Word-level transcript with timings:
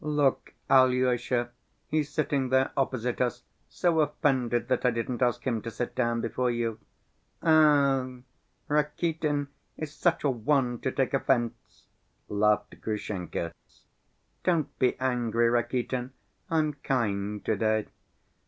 Look, 0.03 0.55
Alyosha, 0.67 1.51
he's 1.85 2.09
sitting 2.09 2.49
there 2.49 2.71
opposite 2.75 3.21
us, 3.21 3.43
so 3.69 3.99
offended 3.99 4.67
that 4.67 4.83
I 4.83 4.89
didn't 4.89 5.21
ask 5.21 5.45
him 5.45 5.61
to 5.61 5.69
sit 5.69 5.93
down 5.93 6.21
before 6.21 6.49
you. 6.49 6.79
Ugh, 7.43 8.23
Rakitin 8.67 9.49
is 9.77 9.93
such 9.93 10.23
a 10.23 10.29
one 10.31 10.79
to 10.79 10.91
take 10.91 11.13
offense!" 11.13 11.85
laughed 12.29 12.81
Grushenka. 12.81 13.53
"Don't 14.43 14.75
be 14.79 14.97
angry, 14.99 15.47
Rakitin, 15.51 16.13
I'm 16.49 16.73
kind 16.81 17.45
to‐day. 17.45 17.85